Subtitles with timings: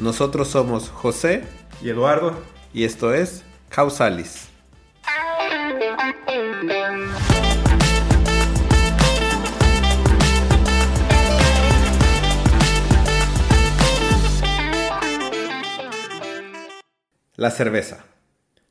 [0.00, 1.44] Nosotros somos José
[1.82, 2.34] y Eduardo
[2.72, 4.48] y esto es Causalis.
[17.36, 18.04] La cerveza.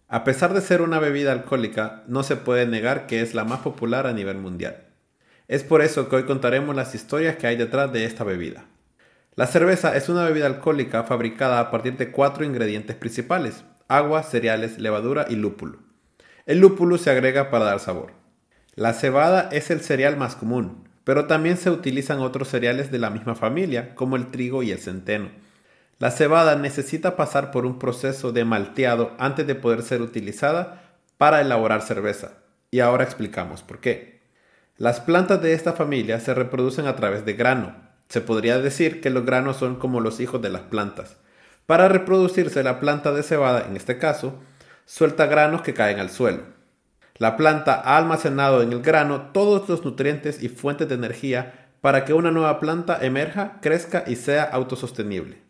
[0.08, 3.60] A pesar de ser una bebida alcohólica, no se puede negar que es la más
[3.60, 4.88] popular a nivel mundial.
[5.48, 8.66] Es por eso que hoy contaremos las historias que hay detrás de esta bebida.
[9.36, 14.80] La cerveza es una bebida alcohólica fabricada a partir de cuatro ingredientes principales, agua, cereales,
[14.80, 15.80] levadura y lúpulo.
[16.46, 18.14] El lúpulo se agrega para dar sabor.
[18.76, 23.10] La cebada es el cereal más común, pero también se utilizan otros cereales de la
[23.10, 25.30] misma familia, como el trigo y el centeno.
[25.98, 30.84] La cebada necesita pasar por un proceso de malteado antes de poder ser utilizada
[31.18, 32.34] para elaborar cerveza,
[32.72, 34.22] y ahora explicamos por qué.
[34.78, 39.12] Las plantas de esta familia se reproducen a través de grano, se podría decir que
[39.12, 41.18] los granos son como los hijos de las plantas.
[41.66, 44.40] Para reproducirse la planta de cebada, en este caso,
[44.86, 46.42] suelta granos que caen al suelo.
[47.18, 52.04] La planta ha almacenado en el grano todos los nutrientes y fuentes de energía para
[52.04, 55.42] que una nueva planta emerja, crezca y sea autosostenible.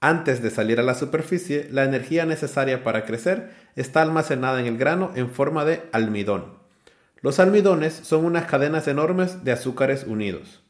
[0.00, 4.78] Antes de salir a la superficie, la energía necesaria para crecer está almacenada en el
[4.78, 6.58] grano en forma de almidón.
[7.20, 10.62] Los almidones son unas cadenas enormes de azúcares unidos.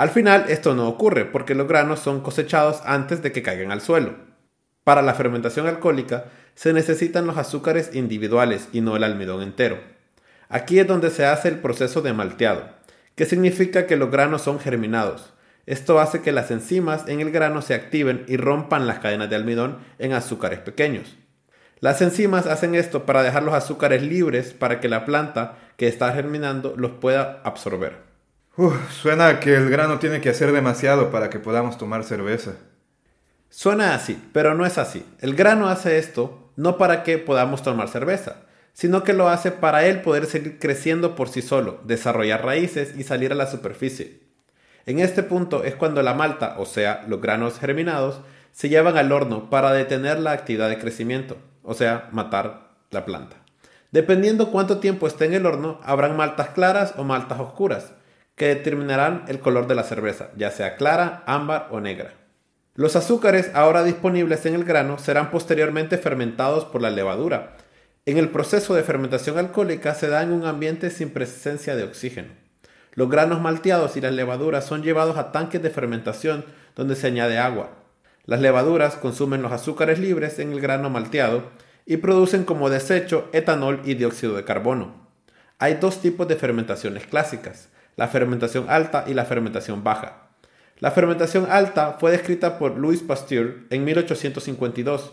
[0.00, 3.82] Al final esto no ocurre porque los granos son cosechados antes de que caigan al
[3.82, 4.14] suelo.
[4.82, 9.78] Para la fermentación alcohólica se necesitan los azúcares individuales y no el almidón entero.
[10.48, 12.70] Aquí es donde se hace el proceso de malteado,
[13.14, 15.34] que significa que los granos son germinados.
[15.66, 19.36] Esto hace que las enzimas en el grano se activen y rompan las cadenas de
[19.36, 21.14] almidón en azúcares pequeños.
[21.80, 26.10] Las enzimas hacen esto para dejar los azúcares libres para que la planta que está
[26.14, 28.09] germinando los pueda absorber
[28.90, 32.56] suena que el grano tiene que hacer demasiado para que podamos tomar cerveza.
[33.48, 35.04] Suena así, pero no es así.
[35.20, 39.86] El grano hace esto no para que podamos tomar cerveza, sino que lo hace para
[39.86, 44.20] él poder seguir creciendo por sí solo, desarrollar raíces y salir a la superficie.
[44.86, 48.20] En este punto es cuando la malta, o sea, los granos germinados,
[48.52, 53.36] se llevan al horno para detener la actividad de crecimiento, o sea, matar la planta.
[53.90, 57.92] Dependiendo cuánto tiempo esté en el horno, habrán maltas claras o maltas oscuras
[58.40, 62.14] que determinarán el color de la cerveza, ya sea clara, ámbar o negra.
[62.74, 67.58] Los azúcares ahora disponibles en el grano serán posteriormente fermentados por la levadura.
[68.06, 72.28] En el proceso de fermentación alcohólica se da en un ambiente sin presencia de oxígeno.
[72.94, 77.36] Los granos malteados y las levaduras son llevados a tanques de fermentación donde se añade
[77.36, 77.72] agua.
[78.24, 81.50] Las levaduras consumen los azúcares libres en el grano malteado
[81.84, 85.10] y producen como desecho etanol y dióxido de carbono.
[85.58, 87.68] Hay dos tipos de fermentaciones clásicas,
[88.00, 90.30] la fermentación alta y la fermentación baja.
[90.78, 95.12] La fermentación alta fue descrita por Louis Pasteur en 1852.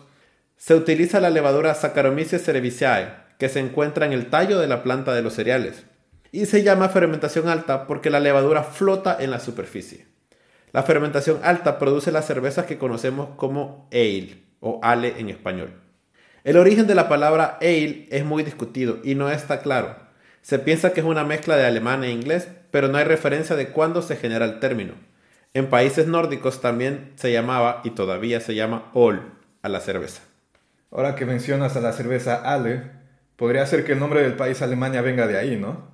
[0.56, 3.10] Se utiliza la levadura Saccharomyces cerevisiae,
[3.40, 5.84] que se encuentra en el tallo de la planta de los cereales,
[6.32, 10.08] y se llama fermentación alta porque la levadura flota en la superficie.
[10.72, 15.74] La fermentación alta produce las cervezas que conocemos como ale o ale en español.
[16.46, 20.08] El origen de la palabra ale es muy discutido y no está claro.
[20.42, 23.70] Se piensa que es una mezcla de alemán e inglés, pero no hay referencia de
[23.70, 24.94] cuándo se genera el término.
[25.56, 29.32] En países nórdicos también se llamaba y todavía se llama Ol
[29.64, 30.22] a la cerveza.
[30.92, 32.84] Ahora que mencionas a la cerveza Ale,
[33.36, 35.88] podría ser que el nombre del país Alemania venga de ahí, ¿no?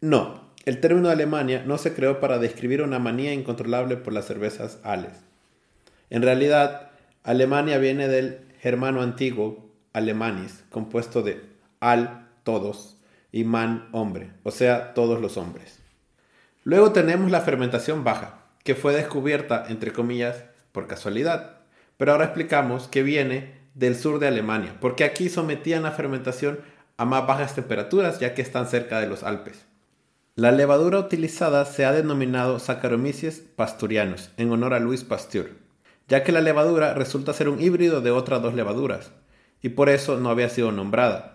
[0.00, 4.78] No, el término Alemania no se creó para describir una manía incontrolable por las cervezas
[4.82, 5.20] Ales.
[6.08, 6.88] En realidad,
[7.22, 11.42] Alemania viene del germano antiguo alemanis, compuesto de
[11.80, 12.96] al, todos,
[13.30, 15.83] y man hombre, o sea, todos los hombres.
[16.64, 21.58] Luego tenemos la fermentación baja, que fue descubierta, entre comillas, por casualidad.
[21.98, 26.60] Pero ahora explicamos que viene del sur de Alemania, porque aquí sometían la fermentación
[26.96, 29.66] a más bajas temperaturas, ya que están cerca de los Alpes.
[30.36, 35.50] La levadura utilizada se ha denominado Saccharomyces pasturianus, en honor a Louis Pasteur,
[36.08, 39.12] ya que la levadura resulta ser un híbrido de otras dos levaduras,
[39.60, 41.34] y por eso no había sido nombrada,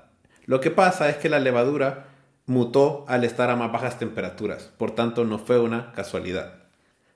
[0.49, 2.07] lo que pasa es que la levadura
[2.49, 6.55] mutó al estar a más bajas temperaturas, por tanto no fue una casualidad.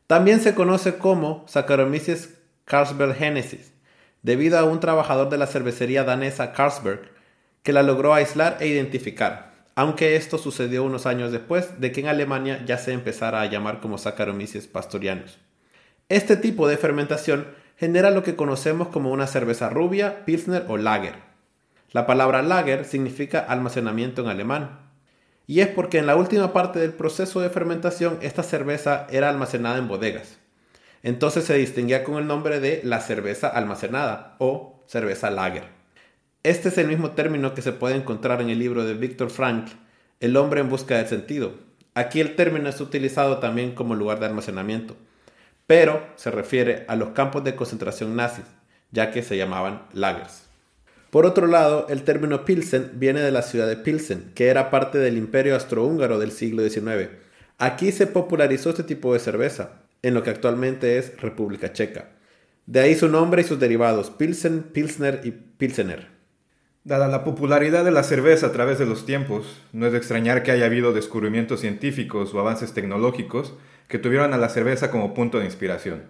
[0.06, 2.36] También se conoce como Saccharomyces
[2.66, 3.74] carlsbergensis,
[4.22, 7.12] debido a un trabajador de la cervecería danesa Carlsberg
[7.64, 12.10] que la logró aislar e identificar, aunque esto sucedió unos años después de que en
[12.10, 15.40] Alemania ya se empezara a llamar como Saccharomyces pastorianus.
[16.10, 17.48] Este tipo de fermentación
[17.78, 21.16] genera lo que conocemos como una cerveza rubia, pilsner o lager.
[21.92, 24.93] La palabra lager significa almacenamiento en alemán,
[25.46, 29.78] y es porque en la última parte del proceso de fermentación esta cerveza era almacenada
[29.78, 30.38] en bodegas.
[31.04, 35.66] Entonces se distinguía con el nombre de la cerveza almacenada o cerveza lager.
[36.44, 39.74] Este es el mismo término que se puede encontrar en el libro de Viktor Frankl,
[40.20, 41.54] El hombre en busca del sentido.
[41.94, 44.96] Aquí el término es utilizado también como lugar de almacenamiento,
[45.68, 48.46] pero se refiere a los campos de concentración nazis,
[48.92, 50.53] ya que se llamaban lagers.
[51.14, 54.98] Por otro lado, el término Pilsen viene de la ciudad de Pilsen, que era parte
[54.98, 57.08] del imperio austrohúngaro del siglo XIX.
[57.60, 62.10] Aquí se popularizó este tipo de cerveza, en lo que actualmente es República Checa.
[62.66, 66.08] De ahí su nombre y sus derivados, Pilsen, Pilsner y Pilsener.
[66.84, 70.42] Dada la popularidad de la cerveza a través de los tiempos, no es de extrañar
[70.42, 73.54] que haya habido descubrimientos científicos o avances tecnológicos
[73.88, 76.06] que tuvieron a la cerveza como punto de inspiración.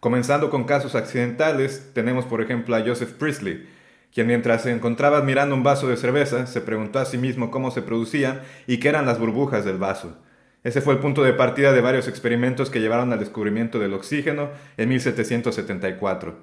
[0.00, 3.72] Comenzando con casos accidentales, tenemos por ejemplo a Joseph Priestley,
[4.14, 7.72] quien mientras se encontraba admirando un vaso de cerveza, se preguntó a sí mismo cómo
[7.72, 10.16] se producían y qué eran las burbujas del vaso.
[10.62, 14.50] Ese fue el punto de partida de varios experimentos que llevaron al descubrimiento del oxígeno
[14.76, 16.36] en 1774.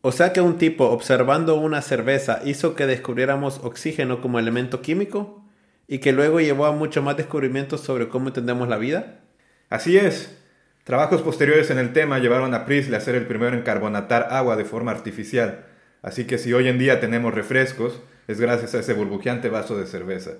[0.00, 5.44] O sea que un tipo observando una cerveza hizo que descubriéramos oxígeno como elemento químico
[5.86, 9.20] y que luego llevó a muchos más descubrimientos sobre cómo entendemos la vida.
[9.68, 10.38] Así es.
[10.84, 14.56] Trabajos posteriores en el tema llevaron a Priestley a ser el primero en carbonatar agua
[14.56, 15.66] de forma artificial
[16.02, 19.86] Así que si hoy en día tenemos refrescos, es gracias a ese burbujeante vaso de
[19.86, 20.32] cerveza.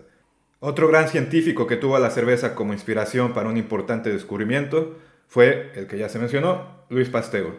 [0.59, 5.73] Otro gran científico que tuvo a la cerveza como inspiración para un importante descubrimiento fue
[5.75, 7.55] el que ya se mencionó, Luis Pasteur.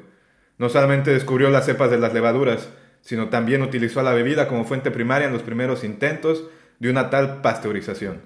[0.58, 2.70] No solamente descubrió las cepas de las levaduras,
[3.02, 6.46] sino también utilizó a la bebida como fuente primaria en los primeros intentos
[6.80, 8.22] de una tal pasteurización.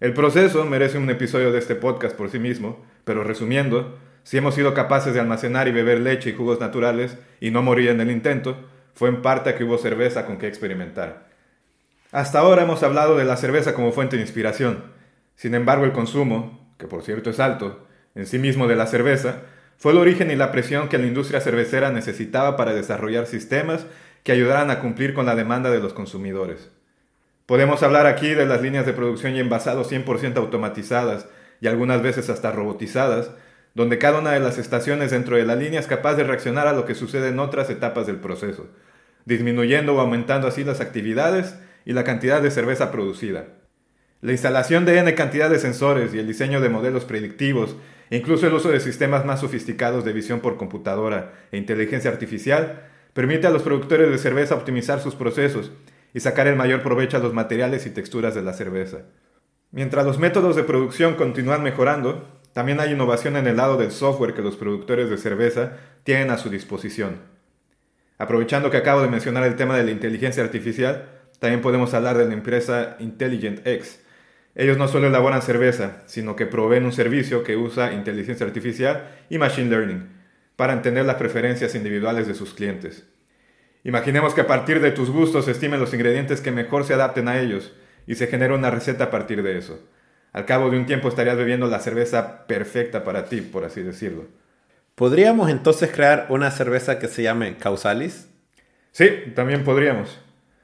[0.00, 4.54] El proceso merece un episodio de este podcast por sí mismo, pero resumiendo, si hemos
[4.54, 8.10] sido capaces de almacenar y beber leche y jugos naturales y no morir en el
[8.10, 8.56] intento,
[8.98, 11.28] fue en parte a que hubo cerveza con que experimentar.
[12.10, 14.82] Hasta ahora hemos hablado de la cerveza como fuente de inspiración.
[15.36, 17.86] Sin embargo, el consumo, que por cierto es alto,
[18.16, 19.42] en sí mismo de la cerveza,
[19.76, 23.86] fue el origen y la presión que la industria cervecera necesitaba para desarrollar sistemas
[24.24, 26.68] que ayudaran a cumplir con la demanda de los consumidores.
[27.46, 31.28] Podemos hablar aquí de las líneas de producción y envasados 100% automatizadas
[31.60, 33.30] y algunas veces hasta robotizadas,
[33.74, 36.72] donde cada una de las estaciones dentro de la línea es capaz de reaccionar a
[36.72, 38.66] lo que sucede en otras etapas del proceso
[39.28, 41.54] disminuyendo o aumentando así las actividades
[41.84, 43.44] y la cantidad de cerveza producida.
[44.22, 47.76] La instalación de N cantidad de sensores y el diseño de modelos predictivos,
[48.10, 52.88] e incluso el uso de sistemas más sofisticados de visión por computadora e inteligencia artificial,
[53.12, 55.72] permite a los productores de cerveza optimizar sus procesos
[56.14, 59.02] y sacar el mayor provecho a los materiales y texturas de la cerveza.
[59.70, 64.32] Mientras los métodos de producción continúan mejorando, también hay innovación en el lado del software
[64.32, 67.37] que los productores de cerveza tienen a su disposición.
[68.18, 72.26] Aprovechando que acabo de mencionar el tema de la inteligencia artificial, también podemos hablar de
[72.26, 74.02] la empresa Intelligent X.
[74.56, 79.38] Ellos no solo elaboran cerveza, sino que proveen un servicio que usa inteligencia artificial y
[79.38, 80.08] machine learning
[80.56, 83.06] para entender las preferencias individuales de sus clientes.
[83.84, 87.38] Imaginemos que a partir de tus gustos estimen los ingredientes que mejor se adapten a
[87.38, 87.72] ellos
[88.08, 89.80] y se genera una receta a partir de eso.
[90.32, 94.26] Al cabo de un tiempo estarías bebiendo la cerveza perfecta para ti, por así decirlo.
[94.98, 98.28] ¿Podríamos entonces crear una cerveza que se llame Causalis?
[98.90, 100.18] Sí, también podríamos.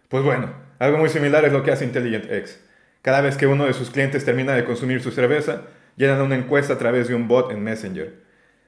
[0.08, 2.60] Pues bueno, algo muy similar es lo que hace Intelligent X.
[3.00, 5.62] Cada vez que uno de sus clientes termina de consumir su cerveza,
[5.94, 8.12] llenan una encuesta a través de un bot en Messenger.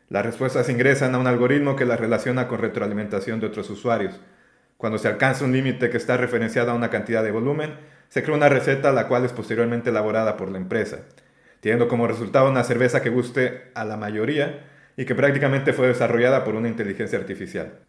[0.09, 4.21] Las respuestas ingresan a un algoritmo que las relaciona con retroalimentación de otros usuarios.
[4.77, 7.75] Cuando se alcanza un límite que está referenciado a una cantidad de volumen,
[8.09, 10.99] se crea una receta la cual es posteriormente elaborada por la empresa,
[11.59, 16.45] teniendo como resultado una cerveza que guste a la mayoría y que prácticamente fue desarrollada
[16.45, 17.81] por una inteligencia artificial.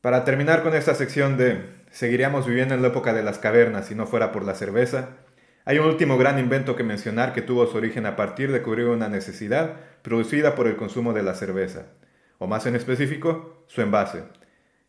[0.00, 3.94] Para terminar con esta sección de ¿seguiríamos viviendo en la época de las cavernas si
[3.94, 5.16] no fuera por la cerveza?
[5.64, 8.86] Hay un último gran invento que mencionar que tuvo su origen a partir de cubrir
[8.86, 11.86] una necesidad producida por el consumo de la cerveza,
[12.38, 14.22] o más en específico, su envase,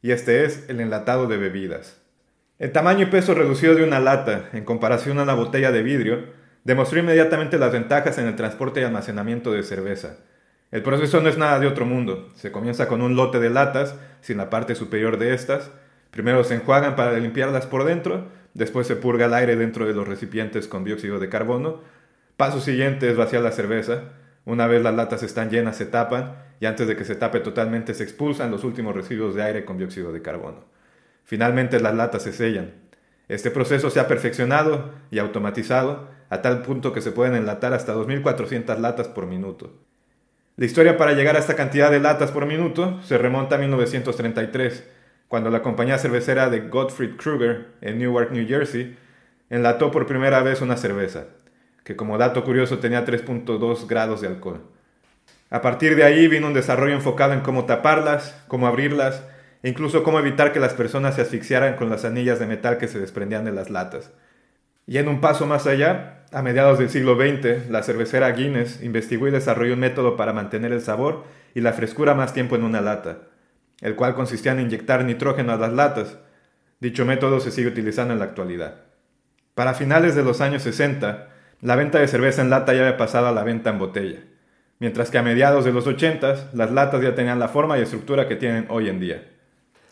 [0.04, 2.00] y este es el enlatado de bebidas.
[2.60, 6.26] El tamaño y peso reducido de una lata en comparación a una botella de vidrio
[6.64, 10.18] demostró inmediatamente las ventajas en el transporte y almacenamiento de cerveza,
[10.70, 12.30] el proceso no es nada de otro mundo.
[12.36, 15.72] Se comienza con un lote de latas sin la parte superior de estas.
[16.12, 20.08] Primero se enjuagan para limpiarlas por dentro, después se purga el aire dentro de los
[20.08, 21.82] recipientes con dióxido de carbono.
[22.36, 24.12] Paso siguiente es vaciar la cerveza.
[24.44, 27.94] Una vez las latas están llenas se tapan y antes de que se tape totalmente
[27.94, 30.66] se expulsan los últimos residuos de aire con dióxido de carbono.
[31.24, 32.74] Finalmente las latas se sellan.
[33.30, 37.96] Este proceso se ha perfeccionado y automatizado a tal punto que se pueden enlatar hasta
[37.96, 39.74] 2.400 latas por minuto.
[40.58, 44.90] La historia para llegar a esta cantidad de latas por minuto se remonta a 1933,
[45.28, 48.98] cuando la compañía cervecera de Gottfried Kruger en Newark, New Jersey,
[49.52, 51.26] enlató por primera vez una cerveza,
[51.84, 54.64] que como dato curioso tenía 3.2 grados de alcohol.
[55.52, 59.24] A partir de ahí vino un desarrollo enfocado en cómo taparlas, cómo abrirlas
[59.62, 62.88] e incluso cómo evitar que las personas se asfixiaran con las anillas de metal que
[62.88, 64.12] se desprendían de las latas.
[64.88, 69.28] Y en un paso más allá, a mediados del siglo XX, la cervecera Guinness investigó
[69.28, 71.24] y desarrolló un método para mantener el sabor
[71.56, 73.20] y la frescura más tiempo en una lata,
[73.82, 76.18] el cual consistía en inyectar nitrógeno a las latas.
[76.80, 78.82] Dicho método se sigue utilizando en la actualidad.
[79.56, 81.30] Para finales de los años 60,
[81.62, 84.20] la venta de cerveza en lata ya había pasado a la venta en botella,
[84.80, 88.28] mientras que a mediados de los 80 las latas ya tenían la forma y estructura
[88.28, 89.37] que tienen hoy en día.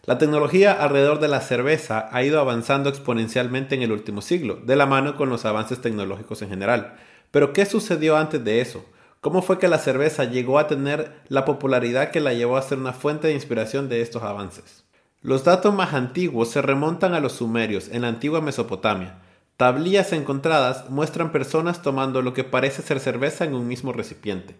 [0.05, 4.75] La tecnología alrededor de la cerveza ha ido avanzando exponencialmente en el último siglo, de
[4.75, 6.93] la mano con los avances tecnológicos en general.
[7.31, 8.85] Pero ¿qué sucedió antes de eso?
[9.19, 12.77] ¿Cómo fue que la cerveza llegó a tener la popularidad que la llevó a ser
[12.77, 14.83] una fuente de inspiración de estos avances?
[15.23, 19.23] Los datos más antiguos se remontan a los sumerios en la antigua Mesopotamia.
[19.57, 24.55] Tablillas encontradas muestran personas tomando lo que parece ser cerveza en un mismo recipiente.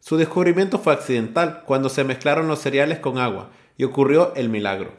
[0.00, 3.48] Su descubrimiento fue accidental cuando se mezclaron los cereales con agua
[3.80, 4.92] y ocurrió el milagro.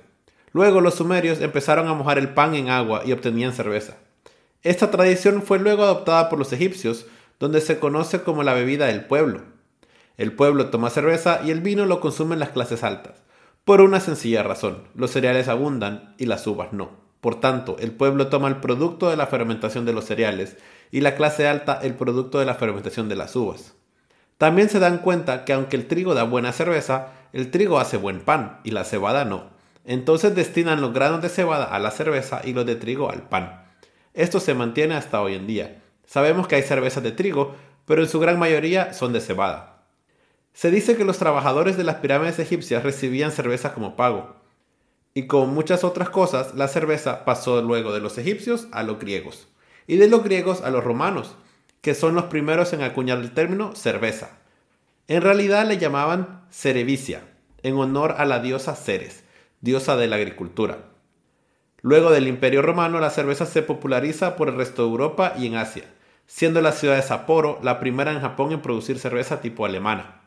[0.53, 3.97] Luego los sumerios empezaron a mojar el pan en agua y obtenían cerveza.
[4.63, 7.05] Esta tradición fue luego adoptada por los egipcios,
[7.39, 9.43] donde se conoce como la bebida del pueblo.
[10.17, 13.21] El pueblo toma cerveza y el vino lo consumen las clases altas,
[13.65, 16.89] por una sencilla razón, los cereales abundan y las uvas no.
[17.21, 20.57] Por tanto, el pueblo toma el producto de la fermentación de los cereales
[20.89, 23.75] y la clase alta el producto de la fermentación de las uvas.
[24.39, 28.21] También se dan cuenta que aunque el trigo da buena cerveza, el trigo hace buen
[28.21, 29.49] pan y la cebada no.
[29.85, 33.65] Entonces destinan los granos de cebada a la cerveza y los de trigo al pan.
[34.13, 35.81] Esto se mantiene hasta hoy en día.
[36.05, 39.83] Sabemos que hay cervezas de trigo, pero en su gran mayoría son de cebada.
[40.53, 44.35] Se dice que los trabajadores de las pirámides egipcias recibían cerveza como pago.
[45.13, 49.47] Y como muchas otras cosas, la cerveza pasó luego de los egipcios a los griegos,
[49.87, 51.35] y de los griegos a los romanos,
[51.81, 54.40] que son los primeros en acuñar el término cerveza.
[55.07, 57.21] En realidad le llamaban cerevicia,
[57.63, 59.23] en honor a la diosa Ceres,
[59.59, 60.91] diosa de la agricultura.
[61.81, 65.55] Luego del Imperio Romano, la cerveza se populariza por el resto de Europa y en
[65.55, 65.85] Asia,
[66.27, 70.21] siendo la ciudad de Sapporo la primera en Japón en producir cerveza tipo alemana.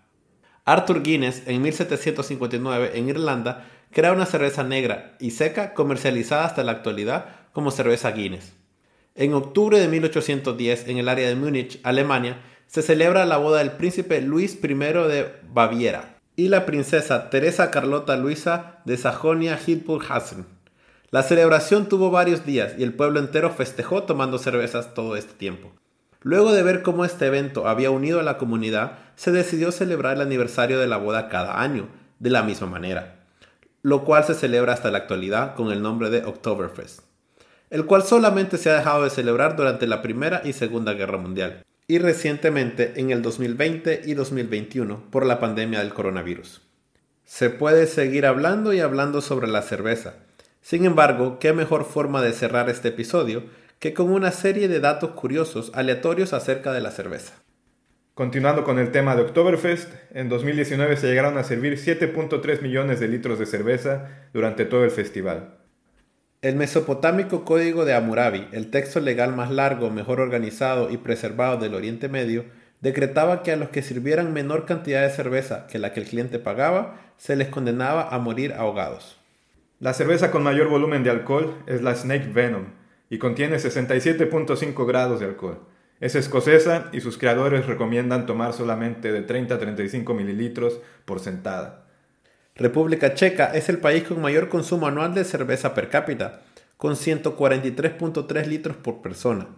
[0.65, 6.73] Arthur Guinness, en 1759, en Irlanda, crea una cerveza negra y seca comercializada hasta la
[6.73, 8.55] actualidad como cerveza Guinness.
[9.15, 13.73] En octubre de 1810, en el área de Múnich, Alemania, se celebra la boda del
[13.73, 20.47] príncipe Luis I de Baviera y la princesa Teresa Carlota Luisa de Sajonia-Hildburghausen.
[21.11, 25.73] La celebración tuvo varios días y el pueblo entero festejó tomando cervezas todo este tiempo.
[26.23, 30.23] Luego de ver cómo este evento había unido a la comunidad, se decidió celebrar el
[30.23, 33.27] aniversario de la boda cada año, de la misma manera,
[33.83, 37.01] lo cual se celebra hasta la actualidad con el nombre de Oktoberfest
[37.75, 41.65] el cual solamente se ha dejado de celebrar durante la Primera y Segunda Guerra Mundial,
[41.87, 46.63] y recientemente en el 2020 y 2021 por la pandemia del coronavirus.
[47.25, 50.15] Se puede seguir hablando y hablando sobre la cerveza.
[50.61, 53.45] Sin embargo, qué mejor forma de cerrar este episodio
[53.79, 57.35] que con una serie de datos curiosos aleatorios acerca de la cerveza.
[58.15, 63.09] Continuando con el tema de Oktoberfest, en 2019 se llegaron a servir 7.3 millones de
[63.09, 65.64] litros de cerveza durante todo el festival.
[66.45, 71.75] El mesopotámico Código de Hammurabi, el texto legal más largo, mejor organizado y preservado del
[71.75, 72.45] Oriente Medio,
[72.83, 76.39] decretaba que a los que sirvieran menor cantidad de cerveza que la que el cliente
[76.39, 79.19] pagaba, se les condenaba a morir ahogados.
[79.81, 82.67] La cerveza con mayor volumen de alcohol es la Snake Venom
[83.09, 85.61] y contiene 67.5 grados de alcohol.
[85.99, 91.84] Es escocesa y sus creadores recomiendan tomar solamente de 30 a 35 mililitros por sentada.
[92.57, 96.43] República Checa es el país con mayor consumo anual de cerveza per cápita,
[96.77, 99.49] con 143.3 litros por persona.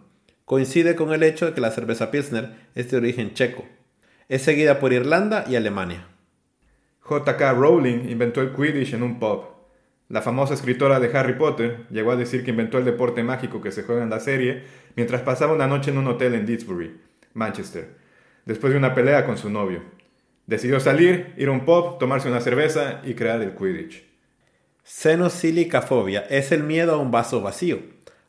[0.47, 3.67] Coincide con el hecho de que la cerveza Pilsner es de origen checo.
[4.31, 6.07] Es seguida por Irlanda y Alemania.
[7.01, 7.53] J.K.
[7.53, 9.45] Rowling inventó el Quidditch en un pub.
[10.09, 13.73] La famosa escritora de Harry Potter llegó a decir que inventó el deporte mágico que
[13.73, 14.63] se juega en la serie
[14.95, 16.99] mientras pasaba una noche en un hotel en Didsbury,
[17.35, 17.91] Manchester,
[18.47, 19.96] después de una pelea con su novio.
[20.47, 24.05] Decidió salir, ir a un pub, tomarse una cerveza y crear el Quidditch.
[24.85, 27.81] Xenosilicafobia es el miedo a un vaso vacío.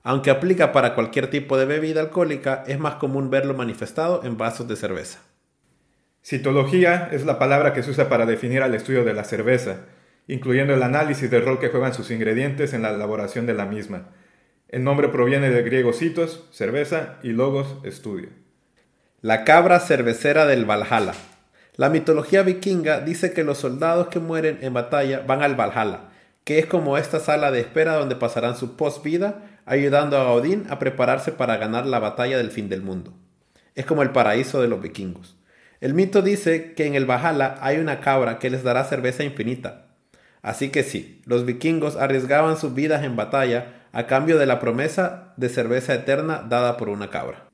[0.02, 4.68] Aunque aplica para cualquier tipo de bebida alcohólica, es más común verlo manifestado en vasos
[4.68, 5.20] de cerveza.
[6.24, 9.86] Citología es la palabra que se usa para definir al estudio de la cerveza,
[10.28, 14.10] incluyendo el análisis del rol que juegan sus ingredientes en la elaboración de la misma.
[14.68, 18.30] El nombre proviene del griego citos, cerveza, y logos, estudio.
[19.22, 21.14] La cabra cervecera del Valhalla.
[21.78, 26.10] La mitología vikinga dice que los soldados que mueren en batalla van al Valhalla,
[26.44, 30.80] que es como esta sala de espera donde pasarán su post-vida, ayudando a Odín a
[30.80, 33.14] prepararse para ganar la batalla del fin del mundo.
[33.76, 35.38] Es como el paraíso de los vikingos.
[35.80, 39.86] El mito dice que en el Valhalla hay una cabra que les dará cerveza infinita.
[40.42, 45.34] Así que sí, los vikingos arriesgaban sus vidas en batalla a cambio de la promesa
[45.38, 47.47] de cerveza eterna dada por una cabra.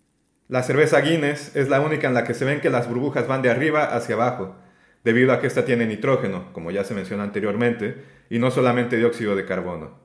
[0.49, 3.41] La cerveza Guinness es la única en la que se ven que las burbujas van
[3.41, 4.55] de arriba hacia abajo,
[5.03, 9.35] debido a que esta tiene nitrógeno, como ya se mencionó anteriormente, y no solamente dióxido
[9.35, 9.99] de carbono.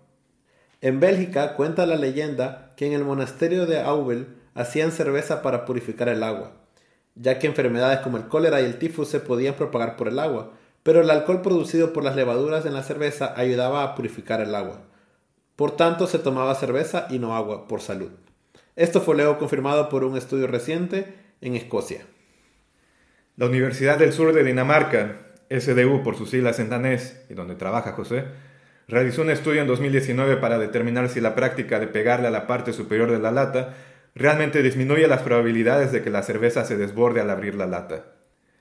[0.80, 6.08] En Bélgica cuenta la leyenda que en el monasterio de Aubel hacían cerveza para purificar
[6.08, 6.52] el agua,
[7.16, 10.52] ya que enfermedades como el cólera y el tifus se podían propagar por el agua,
[10.84, 14.82] pero el alcohol producido por las levaduras en la cerveza ayudaba a purificar el agua.
[15.56, 18.12] Por tanto, se tomaba cerveza y no agua por salud.
[18.78, 22.02] Esto fue luego confirmado por un estudio reciente en Escocia.
[23.36, 25.16] La Universidad del Sur de Dinamarca,
[25.50, 28.26] SDU por sus siglas en danés, y donde trabaja José,
[28.86, 32.72] realizó un estudio en 2019 para determinar si la práctica de pegarle a la parte
[32.72, 33.74] superior de la lata
[34.14, 38.04] realmente disminuye las probabilidades de que la cerveza se desborde al abrir la lata.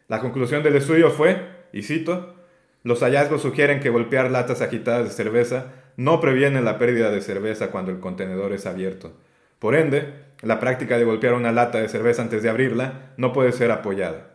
[0.08, 2.34] La conclusión del estudio fue, y cito,
[2.82, 7.70] los hallazgos sugieren que golpear latas agitadas de cerveza no previene la pérdida de cerveza
[7.70, 9.14] cuando el contenedor es abierto.
[9.60, 13.52] Por ende, la práctica de golpear una lata de cerveza antes de abrirla no puede
[13.52, 14.34] ser apoyada.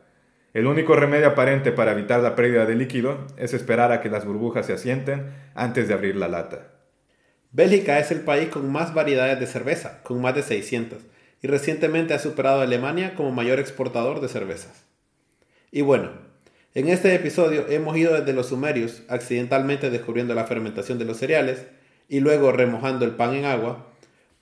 [0.52, 4.26] El único remedio aparente para evitar la pérdida de líquido es esperar a que las
[4.26, 6.72] burbujas se asienten antes de abrir la lata.
[7.52, 10.98] Bélgica es el país con más variedades de cerveza, con más de 600,
[11.40, 14.84] y recientemente ha superado a Alemania como mayor exportador de cervezas.
[15.70, 16.10] Y bueno,
[16.74, 21.66] en este episodio hemos ido desde los sumerios, accidentalmente descubriendo la fermentación de los cereales,
[22.08, 23.91] y luego remojando el pan en agua,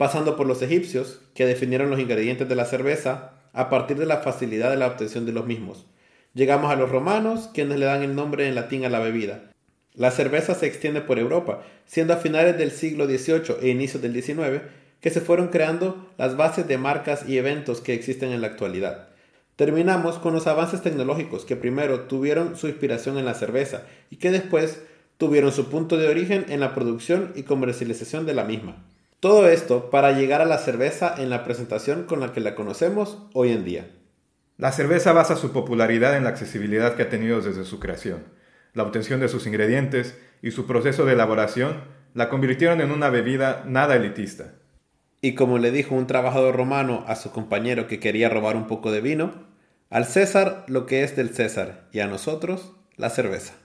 [0.00, 4.22] pasando por los egipcios, que definieron los ingredientes de la cerveza a partir de la
[4.22, 5.84] facilidad de la obtención de los mismos.
[6.32, 9.50] Llegamos a los romanos, quienes le dan el nombre en latín a la bebida.
[9.92, 14.14] La cerveza se extiende por Europa, siendo a finales del siglo XVIII e inicios del
[14.14, 14.62] XIX
[15.02, 19.10] que se fueron creando las bases de marcas y eventos que existen en la actualidad.
[19.56, 24.30] Terminamos con los avances tecnológicos que primero tuvieron su inspiración en la cerveza y que
[24.30, 24.80] después
[25.18, 28.86] tuvieron su punto de origen en la producción y comercialización de la misma.
[29.20, 33.18] Todo esto para llegar a la cerveza en la presentación con la que la conocemos
[33.34, 33.86] hoy en día.
[34.56, 38.24] La cerveza basa su popularidad en la accesibilidad que ha tenido desde su creación.
[38.72, 43.62] La obtención de sus ingredientes y su proceso de elaboración la convirtieron en una bebida
[43.66, 44.54] nada elitista.
[45.20, 48.90] Y como le dijo un trabajador romano a su compañero que quería robar un poco
[48.90, 49.48] de vino,
[49.90, 53.59] al César lo que es del César y a nosotros la cerveza.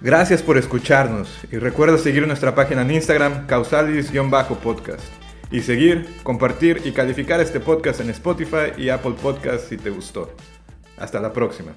[0.00, 5.04] Gracias por escucharnos y recuerda seguir nuestra página en Instagram causalis-podcast
[5.50, 10.34] y seguir, compartir y calificar este podcast en Spotify y Apple Podcast si te gustó.
[10.96, 11.74] Hasta la próxima.